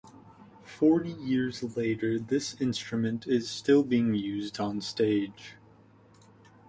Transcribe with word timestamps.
Forty 0.65 1.11
years 1.11 1.61
later, 1.77 2.17
this 2.17 2.59
instrument 2.59 3.27
is 3.27 3.47
still 3.47 3.83
being 3.83 4.15
used 4.15 4.59
on 4.59 4.81
stage. 4.81 5.57